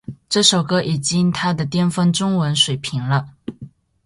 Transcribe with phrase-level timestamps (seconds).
[0.27, 3.27] 这首歌已经她的巅峰中文水平了